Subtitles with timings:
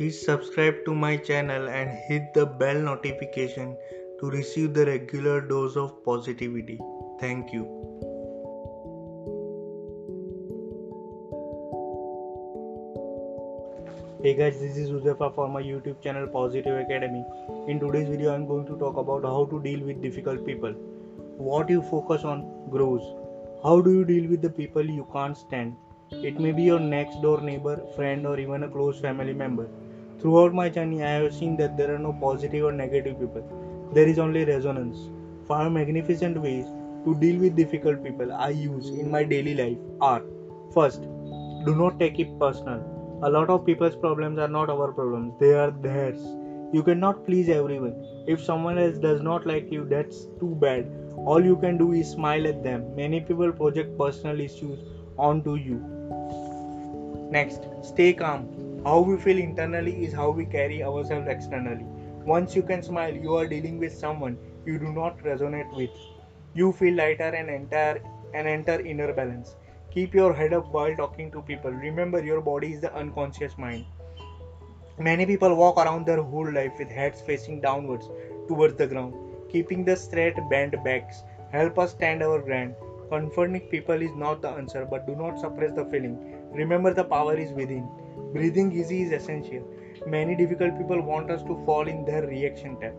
[0.00, 3.76] Please subscribe to my channel and hit the bell notification
[4.18, 6.78] to receive the regular dose of positivity.
[7.20, 7.64] Thank you.
[14.22, 17.22] Hey guys, this is Uzefa from my YouTube channel Positive Academy.
[17.68, 20.72] In today's video, I'm going to talk about how to deal with difficult people.
[21.50, 23.02] What you focus on grows.
[23.62, 25.76] How do you deal with the people you can't stand?
[26.10, 29.68] It may be your next door neighbor, friend, or even a close family member.
[30.20, 33.90] Throughout my journey, I have seen that there are no positive or negative people.
[33.94, 35.10] There is only resonance.
[35.48, 36.66] Five magnificent ways
[37.04, 40.22] to deal with difficult people I use in my daily life are
[40.72, 41.02] First,
[41.66, 42.80] do not take it personal.
[43.24, 46.20] A lot of people's problems are not our problems, they are theirs.
[46.72, 47.96] You cannot please everyone.
[48.28, 50.88] If someone else does not like you, that's too bad.
[51.16, 52.94] All you can do is smile at them.
[52.94, 54.78] Many people project personal issues
[55.18, 55.82] onto you.
[57.32, 58.46] Next, stay calm.
[58.82, 61.84] How we feel internally is how we carry ourselves externally.
[62.24, 65.90] Once you can smile, you are dealing with someone you do not resonate with.
[66.54, 68.00] You feel lighter and enter
[68.32, 69.54] and enter inner balance.
[69.90, 71.70] Keep your head up while talking to people.
[71.70, 73.84] Remember, your body is the unconscious mind.
[74.98, 78.08] Many people walk around their whole life with heads facing downwards
[78.48, 79.12] towards the ground.
[79.50, 81.22] Keeping the straight bent backs
[81.52, 82.74] help us stand our ground.
[83.10, 86.16] Confronting people is not the answer, but do not suppress the feeling.
[86.50, 87.86] Remember, the power is within.
[88.32, 89.66] Breathing easy is essential.
[90.06, 92.94] Many difficult people want us to fall in their reaction tap.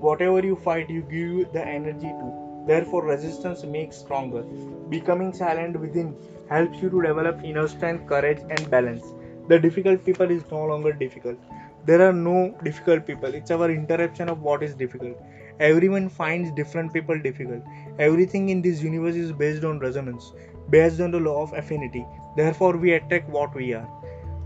[0.00, 2.64] Whatever you fight, you give the energy to.
[2.66, 4.42] Therefore, resistance makes stronger.
[4.88, 6.14] Becoming silent within
[6.48, 9.02] helps you to develop inner strength, courage, and balance.
[9.48, 11.38] The difficult people is no longer difficult.
[11.84, 13.34] There are no difficult people.
[13.34, 15.16] It's our interruption of what is difficult.
[15.58, 17.62] Everyone finds different people difficult.
[17.98, 20.32] Everything in this universe is based on resonance,
[20.70, 22.06] based on the law of affinity.
[22.36, 23.88] Therefore, we attract what we are.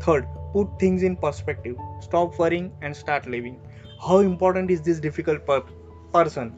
[0.00, 1.76] Third, put things in perspective.
[2.00, 3.60] Stop worrying and start living.
[4.06, 5.64] How important is this difficult per-
[6.12, 6.54] person?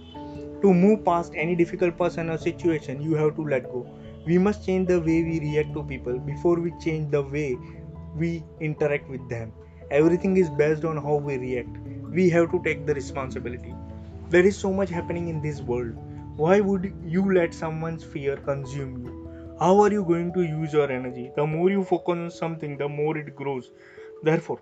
[0.62, 3.86] To move past any difficult person or situation, you have to let go.
[4.26, 7.56] We must change the way we react to people before we change the way
[8.14, 9.52] we interact with them.
[9.90, 11.78] Everything is based on how we react.
[12.10, 13.74] We have to take the responsibility.
[14.28, 15.94] There is so much happening in this world.
[16.36, 19.19] Why would you let someone's fear consume you?
[19.60, 21.30] How are you going to use your energy?
[21.36, 23.70] The more you focus on something, the more it grows.
[24.22, 24.58] Therefore,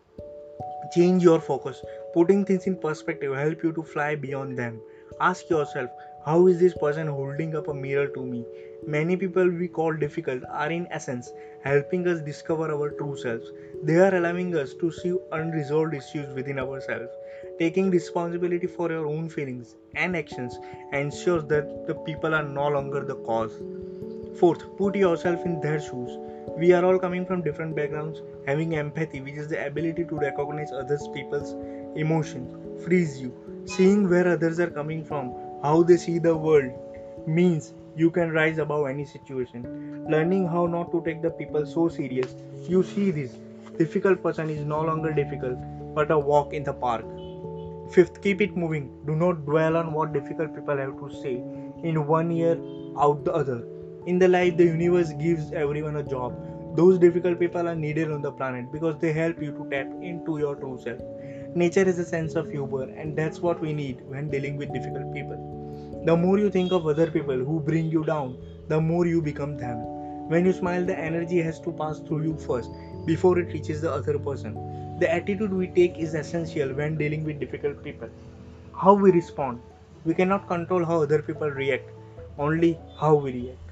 [0.93, 1.81] change your focus.
[2.13, 4.81] Putting things in perspective help you to fly beyond them.
[5.21, 5.89] Ask yourself,
[6.25, 8.45] how is this person holding up a mirror to me?
[8.89, 11.31] Many people we call difficult are in essence
[11.63, 13.53] helping us discover our true selves.
[13.85, 17.13] They are allowing us to see unresolved issues within ourselves.
[17.61, 20.59] Taking responsibility for your own feelings and actions
[20.93, 23.63] ensures that the people are no longer the cause.
[24.39, 26.17] Fourth, put yourself in their shoes.
[26.57, 28.23] We are all coming from different backgrounds.
[28.47, 31.53] Having empathy, which is the ability to recognize others people's
[31.97, 33.33] emotions, frees you
[33.69, 36.73] Seeing where others are coming from, how they see the world,
[37.27, 40.07] means you can rise above any situation.
[40.09, 42.35] Learning how not to take the people so serious,
[42.67, 43.37] you see this
[43.77, 45.59] difficult person is no longer difficult,
[45.95, 47.05] but a walk in the park.
[47.93, 48.91] Fifth, keep it moving.
[49.05, 51.35] Do not dwell on what difficult people have to say
[51.83, 52.57] in one ear,
[52.99, 53.67] out the other.
[54.09, 56.35] In the life, the universe gives everyone a job.
[56.75, 60.39] Those difficult people are needed on the planet because they help you to tap into
[60.39, 61.03] your true self.
[61.55, 65.13] Nature is a sense of humor, and that's what we need when dealing with difficult
[65.13, 65.37] people.
[66.07, 68.39] The more you think of other people who bring you down,
[68.69, 69.77] the more you become them.
[70.31, 72.71] When you smile, the energy has to pass through you first
[73.05, 74.59] before it reaches the other person.
[75.01, 78.09] The attitude we take is essential when dealing with difficult people.
[78.75, 79.61] How we respond.
[80.07, 81.91] We cannot control how other people react,
[82.39, 83.68] only how we react.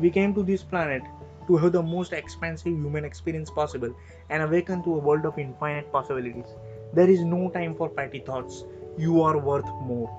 [0.00, 1.02] We came to this planet
[1.46, 3.94] to have the most expansive human experience possible
[4.30, 6.46] and awaken to a world of infinite possibilities.
[6.92, 8.64] There is no time for petty thoughts.
[8.98, 10.10] You are worth more.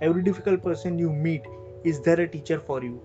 [0.00, 1.42] Every difficult person you meet
[1.84, 3.00] is there a teacher for you.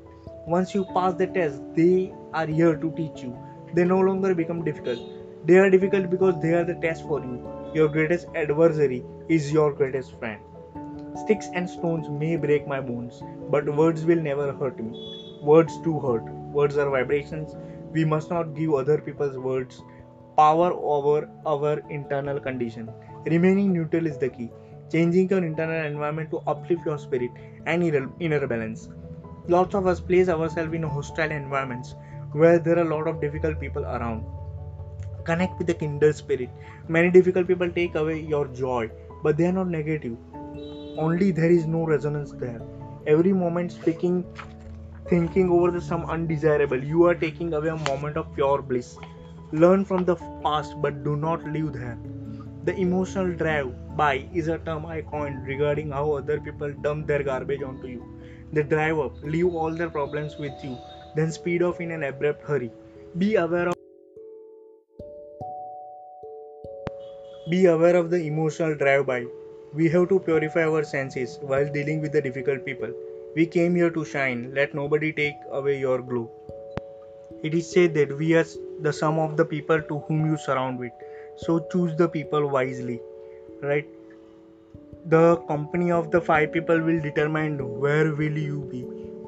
[0.48, 3.38] Once you pass the test, they are here to teach you.
[3.74, 5.00] They no longer become difficult.
[5.46, 7.72] They are difficult because they are the test for you.
[7.74, 10.42] Your greatest adversary is your greatest friend.
[11.18, 15.25] Sticks and stones may break my bones, but words will never hurt me.
[15.46, 16.24] Words do hurt.
[16.58, 17.56] Words are vibrations.
[17.94, 19.82] We must not give other people's words
[20.38, 22.90] power over our internal condition.
[23.26, 24.52] Remaining neutral is the key.
[24.92, 27.30] Changing your internal environment to uplift your spirit
[27.66, 27.84] and
[28.20, 28.90] inner balance.
[29.48, 31.94] Lots of us place ourselves in hostile environments
[32.32, 34.26] where there are a lot of difficult people around.
[35.26, 36.50] Connect with the kindred spirit.
[36.88, 38.90] Many difficult people take away your joy,
[39.24, 40.18] but they are not negative.
[40.98, 42.62] Only there is no resonance there.
[43.08, 44.26] Every moment speaking,
[45.10, 48.98] thinking over the some undesirable, you are taking away a moment of pure bliss.
[49.52, 51.98] Learn from the past, but do not live there
[52.63, 57.22] The emotional drive by is a term I coined regarding how other people dump their
[57.22, 58.04] garbage onto you.
[58.52, 60.78] They drive up, leave all their problems with you,
[61.16, 62.72] then speed off in an abrupt hurry.
[63.18, 63.75] Be aware of
[67.50, 69.25] Be aware of the emotional drive by.
[69.72, 72.92] We have to purify our senses while dealing with the difficult people.
[73.36, 76.32] We came here to shine, let nobody take away your glow.
[77.44, 78.46] It is said that we are
[78.82, 80.94] the sum of the people to whom you surround with.
[81.38, 83.02] So choose the people wisely.
[83.62, 83.86] Right?
[85.08, 88.82] The company of the five people will determine where will you be,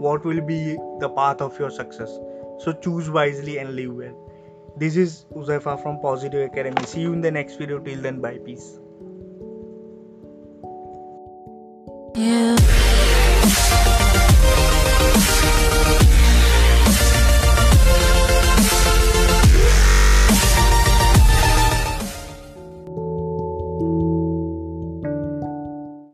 [0.06, 2.18] what will be the path of your success.
[2.60, 4.16] So choose wisely and live well.
[4.78, 6.86] This is Uzaifa from Positive Academy.
[6.86, 7.80] See you in the next video.
[7.80, 8.38] Till then, bye.
[8.38, 8.80] Peace.